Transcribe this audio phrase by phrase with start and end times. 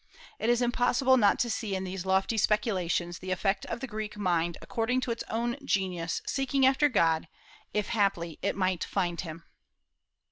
[0.39, 4.17] "It is impossible not to see in these lofty speculations the effect of the Greek
[4.17, 7.27] mind, according to its own genius, seeking after God,
[7.71, 9.43] if haply it might find Him."